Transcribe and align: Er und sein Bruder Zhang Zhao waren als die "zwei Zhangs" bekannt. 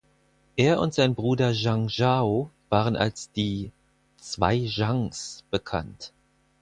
Er 0.55 0.79
und 0.79 0.95
sein 0.95 1.13
Bruder 1.13 1.53
Zhang 1.53 1.87
Zhao 1.87 2.49
waren 2.69 2.95
als 2.95 3.31
die 3.33 3.71
"zwei 4.17 4.65
Zhangs" 4.67 5.43
bekannt. 5.51 6.11